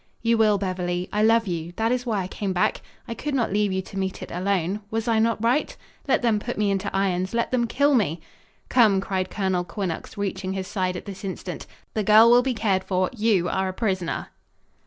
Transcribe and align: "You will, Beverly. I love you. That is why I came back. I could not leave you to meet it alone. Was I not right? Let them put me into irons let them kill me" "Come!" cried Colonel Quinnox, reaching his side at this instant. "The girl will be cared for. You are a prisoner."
"You 0.23 0.35
will, 0.35 0.57
Beverly. 0.57 1.07
I 1.13 1.21
love 1.21 1.45
you. 1.45 1.73
That 1.75 1.91
is 1.91 2.07
why 2.07 2.23
I 2.23 2.27
came 2.27 2.53
back. 2.53 2.81
I 3.07 3.13
could 3.13 3.35
not 3.35 3.53
leave 3.53 3.71
you 3.71 3.83
to 3.83 3.99
meet 3.99 4.23
it 4.23 4.31
alone. 4.31 4.79
Was 4.89 5.07
I 5.07 5.19
not 5.19 5.43
right? 5.43 5.77
Let 6.07 6.23
them 6.23 6.39
put 6.39 6.57
me 6.57 6.71
into 6.71 6.89
irons 6.91 7.35
let 7.35 7.51
them 7.51 7.67
kill 7.67 7.93
me" 7.93 8.19
"Come!" 8.67 8.99
cried 8.99 9.29
Colonel 9.29 9.63
Quinnox, 9.63 10.17
reaching 10.17 10.53
his 10.53 10.67
side 10.67 10.97
at 10.97 11.05
this 11.05 11.23
instant. 11.23 11.67
"The 11.93 12.01
girl 12.03 12.31
will 12.31 12.41
be 12.41 12.55
cared 12.55 12.83
for. 12.83 13.11
You 13.15 13.47
are 13.47 13.67
a 13.67 13.73
prisoner." 13.73 14.29